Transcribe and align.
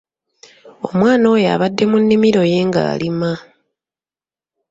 Omwana 0.87 1.25
oyo 1.35 1.47
abadde 1.55 1.83
mu 1.91 1.97
nnimiro 2.01 2.41
ye 2.51 2.59
ng'alima. 2.67 3.31